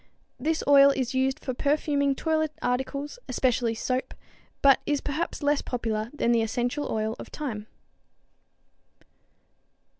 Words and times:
This 0.39 0.63
oil 0.67 0.89
is 0.89 1.13
used 1.13 1.39
for 1.45 1.53
perfuming 1.53 2.15
toilet 2.15 2.53
articles, 2.59 3.19
especially 3.29 3.75
soap, 3.75 4.15
but 4.63 4.79
is 4.87 4.99
perhaps 4.99 5.43
less 5.43 5.61
popular 5.61 6.09
than 6.11 6.31
the 6.31 6.41
essential 6.41 6.91
oil 6.91 7.15
of 7.19 7.27
thyme. 7.27 7.67